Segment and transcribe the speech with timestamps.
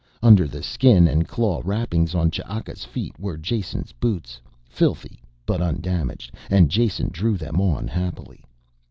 [0.23, 6.33] Under the skin and claw wrappings on Ch'aka's feet were Jason's boots, filthy but undamaged,
[6.49, 8.43] and Jason drew them on happily.